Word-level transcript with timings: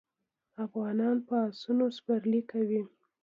افغانان 0.65 1.15
په 1.27 1.35
اسونو 1.49 1.85
سپرلي 1.97 2.41
کوي. 2.51 2.81